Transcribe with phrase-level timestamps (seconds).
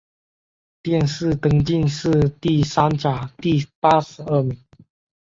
[0.81, 4.57] 殿试登进士第三甲第八十二名。